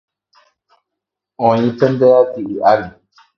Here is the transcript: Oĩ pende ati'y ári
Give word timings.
Oĩ 1.47 1.67
pende 1.77 2.07
ati'y 2.21 2.53
ári 2.71 2.87